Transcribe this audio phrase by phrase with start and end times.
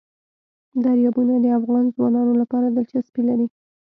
[0.83, 3.47] دریابونه د افغان ځوانانو لپاره دلچسپي لري.